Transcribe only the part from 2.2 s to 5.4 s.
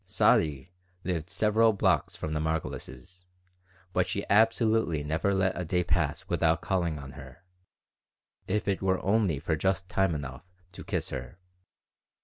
the Margolises, but she absolutely never